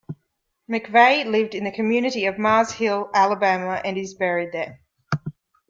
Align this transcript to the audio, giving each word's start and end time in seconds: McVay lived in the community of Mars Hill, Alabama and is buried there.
McVay 0.67 1.25
lived 1.27 1.53
in 1.53 1.63
the 1.63 1.71
community 1.71 2.25
of 2.25 2.39
Mars 2.39 2.71
Hill, 2.71 3.11
Alabama 3.13 3.79
and 3.85 3.99
is 3.99 4.15
buried 4.15 4.51
there. 4.51 4.81